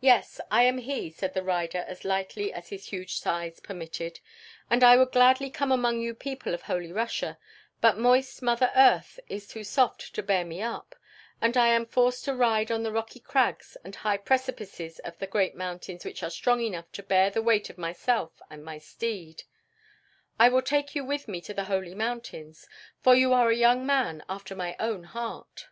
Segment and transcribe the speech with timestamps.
[0.00, 4.18] "Yes, I am he," said the rider as lightly as his huge size permitted,
[4.70, 7.38] "and I would gladly come among you people of Holy Russia,
[7.82, 10.96] but moist Mother Earth is too soft to bear me up,
[11.38, 15.26] and I am forced to ride on the rocky crags and high precipices of the
[15.26, 19.42] great mountains which are strong enough to bear the weight of myself and my steed.
[20.38, 22.66] I will take you with me to the Holy Mountains,
[23.02, 25.66] for you are a young man after my own heart."